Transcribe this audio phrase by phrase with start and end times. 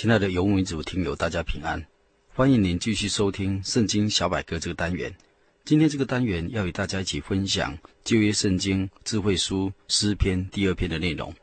[0.00, 1.84] 亲爱的游牧民族听友，大家平安！
[2.34, 5.14] 欢迎您继续收听《圣经小百科》这个单元。
[5.62, 11.34] 今天这个单元要与大家一起分享旧约圣经智慧书诗篇第二篇的内容。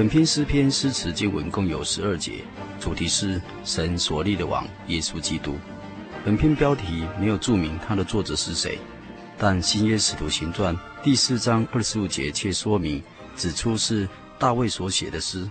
[0.00, 2.42] 本篇诗篇诗词经文共有十二节，
[2.80, 5.56] 主题是神所立的王耶稣基督。
[6.24, 8.78] 本篇标题没有注明它的作者是谁，
[9.36, 13.02] 但新约使徒行传第四章二十五节却说明，
[13.36, 15.46] 指出是大卫所写的诗。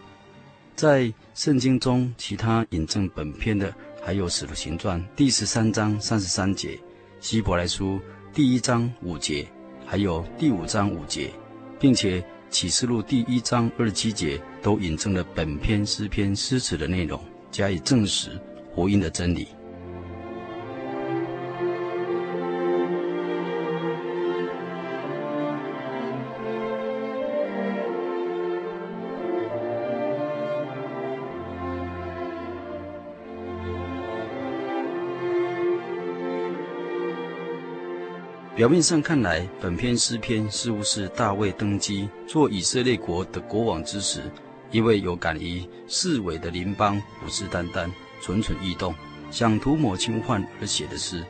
[0.75, 3.71] 在圣经中，其他引证本篇的
[4.03, 6.75] 还有使徒行传第十三章三十三节、
[7.19, 7.99] 希伯来书
[8.33, 9.47] 第一章五节，
[9.85, 11.29] 还有第五章五节，
[11.79, 12.25] 并且。
[12.49, 18.31] 启示录第一章二十七节都引证了本篇诗篇诗词的内容，加以证实
[18.73, 19.47] 福音的真理。
[38.59, 44.21] 表面上看来，本篇诗篇似乎是大卫登基做以色列国的国王之时，
[44.69, 47.89] 因为有感于四围的邻邦虎视眈眈、
[48.21, 48.93] 蠢蠢欲动，
[49.31, 51.23] 想图谋侵犯而写的诗。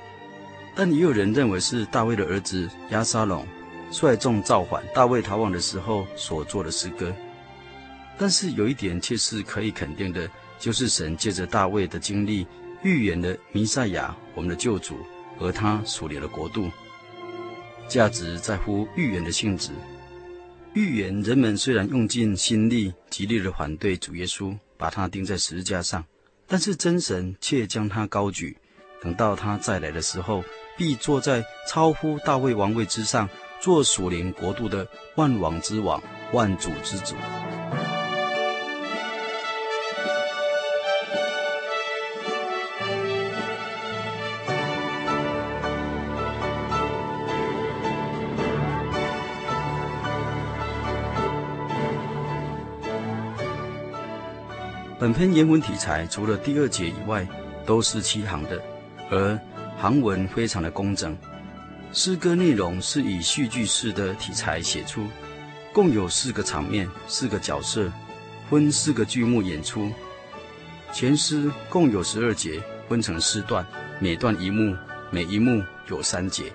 [0.73, 3.45] 但也有人认为是大卫的儿子押沙龙
[3.91, 7.13] 率众造反，大卫逃亡的时候所作的诗歌。
[8.17, 10.27] 但是有一点却是可以肯定的，
[10.57, 12.47] 就是神借着大卫的经历
[12.81, 14.97] 预言了弥赛亚，我们的救主
[15.37, 16.67] 和他属灵的国度。
[17.89, 19.71] 价值在乎预言的性质。
[20.73, 26.05] 预言人们虽然用尽心力，极力的反对主耶稣，把他钉在十字架上，
[26.47, 28.55] 但是真神却将他高举。
[29.01, 30.43] 等到他再来的时候，
[30.77, 33.27] 必坐在超乎大卫王位之上，
[33.59, 36.01] 做属灵国度的万王之王、
[36.31, 37.15] 万主之主。
[54.99, 57.25] 本篇原文题材除了第二节以外，
[57.65, 58.61] 都是七行的，
[59.09, 59.39] 而
[59.77, 61.17] 行文非常的工整。
[61.93, 65.07] 诗歌内容是以戏剧式的题材写出，
[65.71, 67.89] 共有四个场面、四个角色，
[68.49, 69.89] 分四个剧目演出。
[70.91, 73.65] 全诗共有十二节，分成四段，
[74.01, 74.75] 每段一幕，
[75.11, 76.51] 每一幕有三节。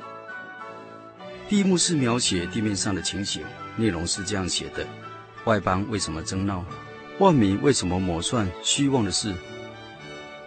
[1.49, 3.43] 第一幕是描写地面上的情形，
[3.75, 4.87] 内容是这样写的：
[5.47, 6.63] 外邦为什么争闹？
[7.21, 9.33] 万民为什么谋算虚妄的事？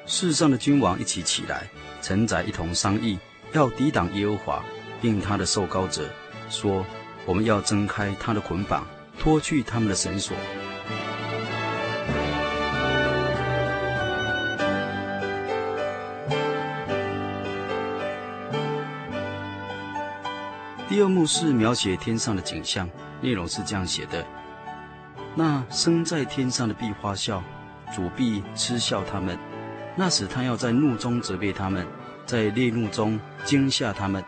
[0.06, 1.66] 世上的君王一起起来，
[2.02, 3.18] 臣宰一同商议，
[3.54, 4.66] 要抵挡耶和华，
[5.02, 6.10] 并他的受膏者，
[6.50, 6.86] 说：
[7.26, 8.86] 我们要挣开他的捆绑，
[9.18, 10.36] 脱去他们的绳索。
[20.90, 22.90] 第二幕是描写天上的景象，
[23.22, 24.26] 内容是这样写的。
[25.40, 27.44] 那生在天上的必发笑，
[27.96, 29.38] 主必嗤笑他们。
[29.96, 31.86] 那时他要在怒中责备他们，
[32.26, 34.24] 在烈怒中惊吓他们，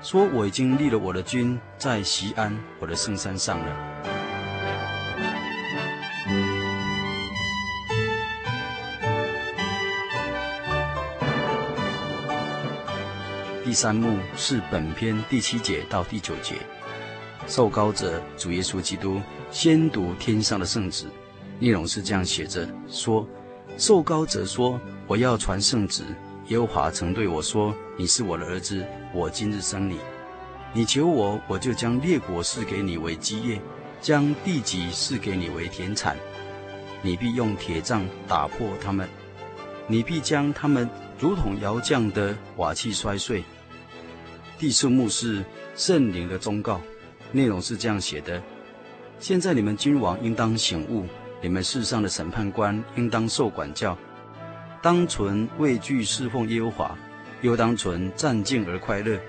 [0.00, 3.76] 说：我已经立了我的君在西安，我的圣山上了。
[13.64, 16.54] 第三幕是本篇第七节到第九节。
[17.46, 19.20] 受膏者主耶稣基督
[19.52, 21.06] 宣读天上的圣旨，
[21.60, 23.26] 内容是这样写着：说，
[23.78, 26.02] 受膏者说，我要传圣旨。
[26.48, 28.84] 耶和华曾对我说：你是我的儿子，
[29.14, 29.98] 我今日生你。
[30.72, 33.60] 你求我，我就将列国赐给你为基业，
[34.00, 36.16] 将地极赐给你为田产。
[37.00, 39.08] 你必用铁杖打破他们，
[39.86, 40.88] 你必将他们
[41.18, 43.44] 如同窑匠的瓦器摔碎。
[44.58, 45.44] 第四幕是
[45.76, 46.80] 圣灵的忠告，
[47.36, 48.42] 内容是这样写的：
[49.18, 51.04] 现在你们君王应当醒悟，
[51.42, 53.96] 你们世上的审判官应当受管教，
[54.80, 56.98] 当存畏惧侍奉耶和华，
[57.42, 59.20] 又当存战兢而快乐。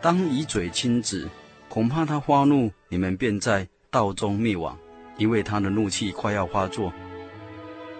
[0.00, 1.28] 当以嘴亲子，
[1.68, 4.76] 恐怕他发怒，你们便在道中灭亡，
[5.16, 6.92] 因为他的怒气快要发作。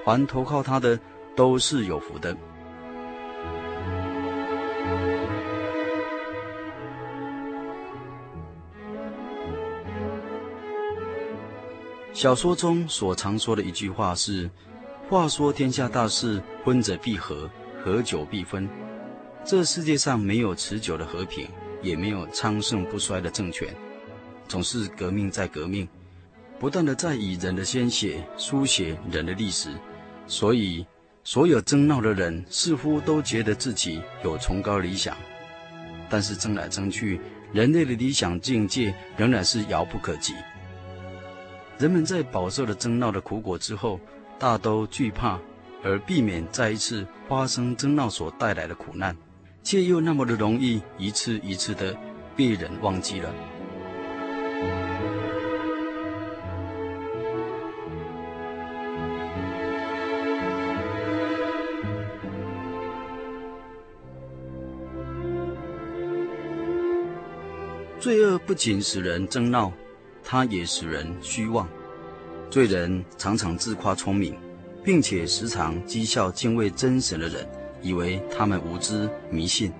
[0.05, 0.99] 凡投靠他的，
[1.37, 2.37] 都是有福的。
[12.13, 14.51] 小说中所常说的一句话是
[15.09, 17.51] ：“话说天下大事，分者必合，
[17.85, 18.69] 合久必分。”
[19.45, 21.47] 这世界上没有持久的和平。
[21.83, 23.75] 也没有昌盛不衰的政权，
[24.47, 25.89] 总是革命在革命，
[26.57, 29.69] 不断的在以人的鲜血书写人的历史，
[30.29, 30.87] 所以
[31.25, 35.17] 所有争闹的人似乎都觉得自己有崇高理想，
[36.09, 37.21] 但是争来争去，
[37.53, 40.35] 人类的理想境界仍然是遥不可及。
[41.79, 43.99] 人们在饱受了争闹的苦果之后，
[44.39, 45.39] 大都惧怕
[45.83, 49.17] 而避免再一次发生争闹所带来的苦难。
[49.65, 51.97] 却又那么的容易，一次一次的
[52.37, 53.33] 被人忘记了。
[68.01, 69.73] 罪恶不仅使人争闹，
[70.33, 71.69] 它也使人虚妄。
[72.49, 74.35] 罪人常常自夸聪明，
[74.83, 77.47] 并且时常讥笑敬畏真神的人。
[77.83, 79.71] 以为他们无知迷信，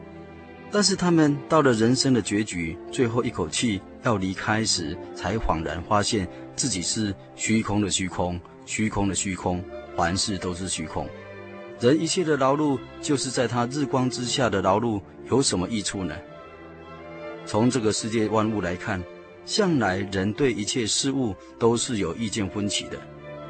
[0.71, 9.65] 但是他们到了人生的结局，最后一口气要离开时，才恍然发现自己是虚空的虚空，虚空的虚空，
[9.97, 11.09] 凡事都是虚空。
[11.81, 15.01] 人一切的劳碌，就是在他日光之下的劳碌，
[15.31, 16.15] 有什么益处呢？
[17.47, 19.03] 从这个世界万物来看，
[19.45, 22.99] 向来人对一切事物都是有意见分歧的，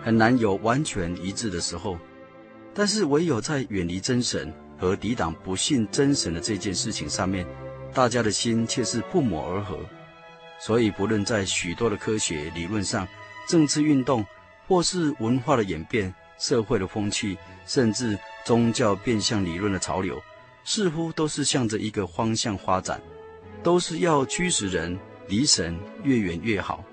[0.02, 1.98] 很难有完全一致的时候。
[2.74, 7.46] 但是，唯有在远离真神和抵挡不信真神的这件事情上面，
[7.92, 9.78] 大家的心却是不谋而合。
[10.58, 13.06] 所以，不论在许多的科学理论上、
[13.46, 14.24] 政治运动，
[14.66, 17.36] 或是文化的演变、社会的风气，
[17.66, 20.18] 甚至宗教变相理论的潮流，
[20.64, 22.98] 似乎都是向着一个方向发展，
[23.62, 24.98] 都是要驱使人
[25.32, 26.84] 离神越远越好。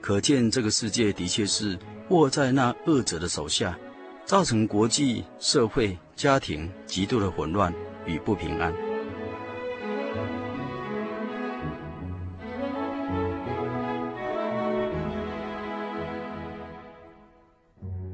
[0.00, 1.76] 可见，这个世界的确是
[2.10, 3.76] 握在那恶者的手下。
[4.24, 7.74] 造成国际社会、家庭极度的混乱
[8.06, 8.72] 与不平安。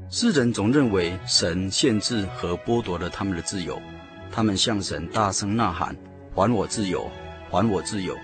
[0.09, 3.79] 世人总认为神限制和剥夺了他们的自由，
[4.31, 5.95] 他们向神大声呐喊
[6.33, 7.07] ：“还我自由，
[7.51, 8.17] 还我自由！”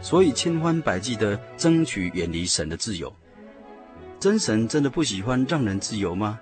[0.00, 3.14] 所以千方百计地争取远离神的自由。
[4.20, 6.38] 真神真的不喜欢让人自由吗？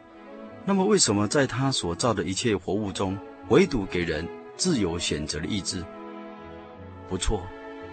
[0.65, 3.19] 那么，为什么在他所造的一切活物中，
[3.49, 5.85] 唯独给人自由选择的意志？
[7.09, 7.43] 不错，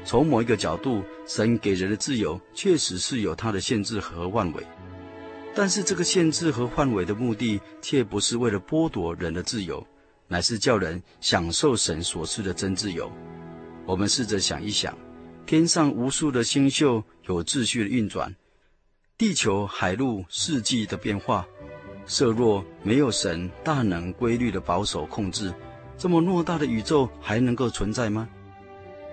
[0.05, 4.63] 从某一个角度，神给人的自由确实是有他的限制和范围。
[5.55, 9.83] 但是，这个限制和范围的目的，却不是为了剥夺人的自由，
[10.27, 13.11] 乃是叫人享受神所赐的真自由。
[13.87, 14.95] 我们试着想一想，
[15.49, 18.35] 天上无数的星宿有秩序的运转，
[19.17, 21.43] 地球、海陆、四季的变化。
[22.05, 25.51] 设若没有神大能规律的保守控制，
[25.97, 28.29] 这么偌大的宇宙还能够存在吗？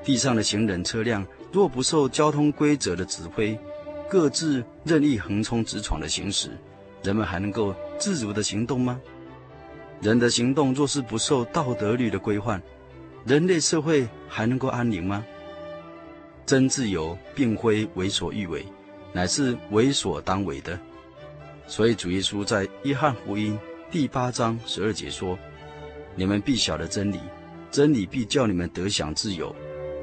[0.04, 3.58] 地上的行人车辆若不受交通规则的指挥，
[4.06, 6.50] 各自任意横冲直闯的行驶，
[7.02, 9.00] 人们还能够自如的行动吗？
[10.02, 12.62] 人的行动若是不受道德律的规范，
[13.24, 15.24] 人类社会还能够安宁吗？
[16.46, 18.64] 真自由并非为所欲为，
[19.12, 20.78] 乃是为所当为的。
[21.66, 23.58] 所以主耶稣在约翰福音
[23.90, 25.36] 第八章十二节说
[26.14, 27.18] ：“你们必晓得真理，
[27.72, 29.52] 真理必叫你们得享自由。”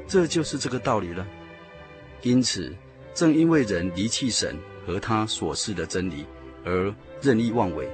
[0.06, 1.26] 这就是这个道理了。
[2.20, 2.70] 因此，
[3.14, 4.54] 正因为人离弃神
[4.86, 6.26] 和他所示的真理
[6.62, 7.88] 而任意妄为，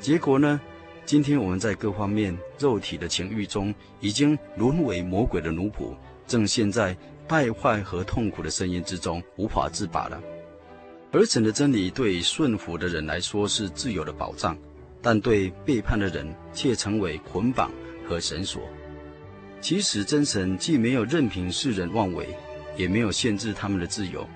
[0.00, 0.60] 结果呢？
[1.04, 5.94] 今天我们在各方面肉体的情欲中，已经沦为魔鬼的奴仆，
[6.28, 10.20] 正陷在败坏和痛苦的声音之中，无法自拔了。
[11.12, 14.56] 而神的真理对顺服的人来说是自由的保障，
[15.00, 17.70] 但对背叛的人却成为捆绑
[18.08, 18.62] 和绳索。
[19.60, 22.28] 其实真神既没有任凭世人妄为，
[22.76, 24.26] 也没有限制他们的自由，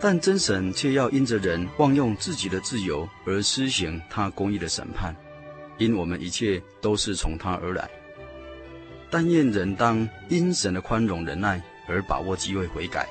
[0.00, 5.14] 但真神却要因着人妄用自己的自由而施行他公义的审判，
[5.78, 7.88] 因我们一切都是从他而来。
[9.08, 13.08] 但愿人当因神的宽容忍耐而把握机会悔改。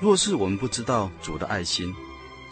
[0.00, 1.94] 若是我们不知道主的爱心，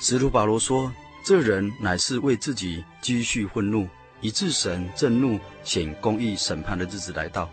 [0.00, 0.93] 使徒保罗说，
[1.25, 3.88] 这人乃是为自己积蓄愤怒，
[4.21, 7.50] 以致神震怒显公义审判的日子来到。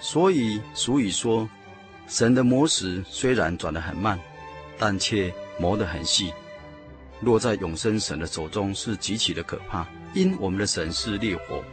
[0.00, 1.48] 所以俗语说，
[2.06, 4.18] 神的磨石虽然转得很慢，
[4.78, 6.32] 但却磨得很细。
[7.20, 11.64] 落在永生神的手中是极其的可怕，因我们的神是烈火。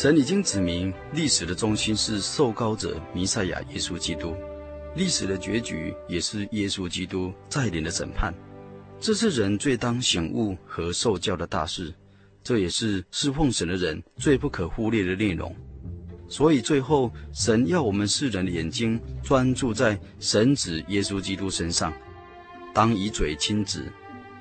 [0.00, 4.34] 神已经指明，历史的中心是受膏者弥赛亚耶稣基督，
[4.96, 8.32] 历史的结局也是耶稣基督再临的审判。
[8.98, 11.92] 这是人最当醒悟和受教的大事，
[12.42, 15.54] 这也是侍奉神的人最不可忽略的内容。
[16.30, 21.92] 所以最后，神要我们世人的眼睛专注在神子耶稣基督身上，
[22.72, 23.84] 当以嘴亲子，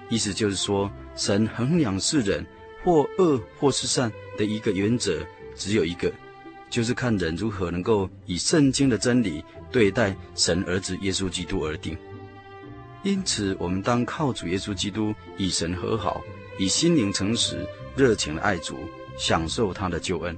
[0.09, 2.45] 意思就是说，神衡量世人
[2.81, 5.21] 或恶或是善的一个原则。
[5.59, 6.11] 只有一个，
[6.69, 11.95] 就是看人如何能够以圣经的真理对待神儿子耶稣基督而定。
[13.03, 16.21] 因此，我们当靠主耶稣基督与神和好，
[16.57, 18.77] 以心灵诚实、热情的爱主，
[19.17, 20.35] 享受他的救恩。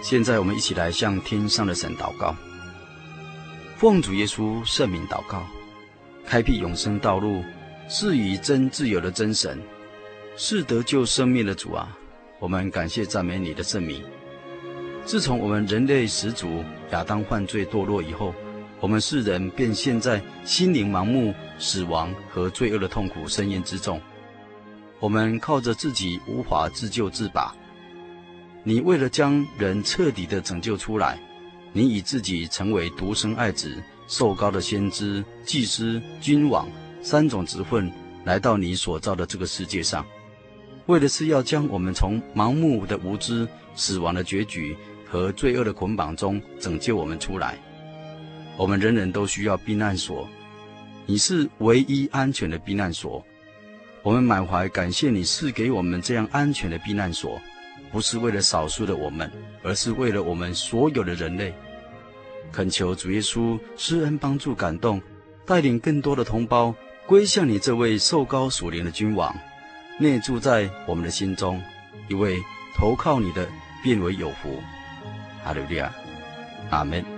[0.00, 2.34] 现在我们一起来向天上的神祷告，
[3.76, 5.42] 奉主耶稣圣名祷告，
[6.24, 7.44] 开辟永生道路，
[7.88, 9.60] 赐予真自由的真神，
[10.36, 11.96] 是得救生命的主啊！
[12.38, 14.02] 我们感谢赞美你的圣名。
[15.04, 16.62] 自从我们人类始祖
[16.92, 18.32] 亚当犯罪堕落以后，
[18.80, 24.00] 我们世人便陷在心灵盲目、死亡和罪恶的痛苦深渊之中。
[25.00, 27.54] 我们靠着自己无法自救自拔。
[28.68, 31.18] 你为了将人彻底的拯救出来，
[31.72, 36.68] 你以自己成为独生爱子、受膏的先知、祭司、君王
[37.00, 37.90] 三种职分，
[38.26, 40.04] 来到你所造的这个世界上，
[40.84, 47.58] 为的是要将我们从盲目的无知、死亡的结局和罪恶的捆绑中拯救我们出来。
[48.58, 50.28] 我们人人都需要避难所，
[51.06, 53.24] 你是唯一安全的避难所。
[54.02, 57.40] 我们满怀感谢你赐给我们这样安全的避难所。
[57.90, 59.30] 不是为了少数的我们，
[59.62, 61.54] 而是为了我们所有的人类。
[62.50, 65.00] 恳求主耶稣施恩帮助感动，
[65.44, 66.74] 带领更多的同胞
[67.06, 69.34] 归向你这位受高属灵的君王，
[69.98, 71.62] 内住在我们的心中。
[72.08, 72.38] 一位
[72.74, 73.46] 投靠你的，
[73.82, 74.62] 变为有福。
[75.44, 75.92] 哈利亚，
[76.70, 77.17] 阿门。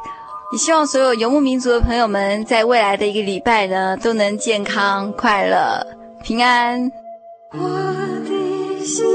[0.51, 5.85] 也希望所有游牧民族的朋友们，在未来的一个礼拜呢，都能健康快乐。
[6.21, 6.91] 平安。
[7.53, 9.05] 我的心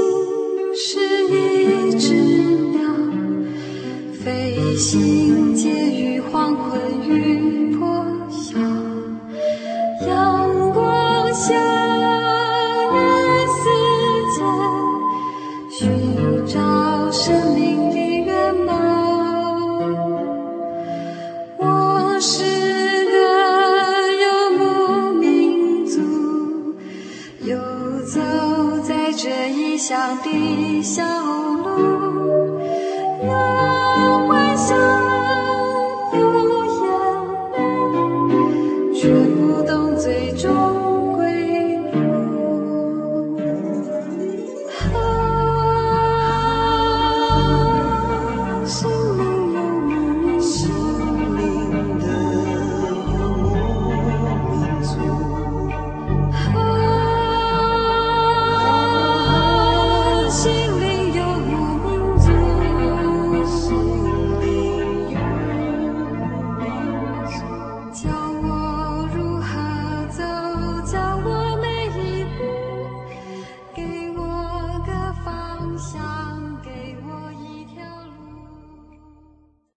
[0.75, 2.13] 是一只
[2.71, 2.81] 鸟，
[4.23, 5.36] 飞行